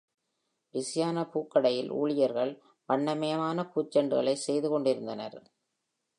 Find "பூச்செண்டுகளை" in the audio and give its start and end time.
3.75-4.35